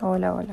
Hola, 0.00 0.32
hola. 0.32 0.44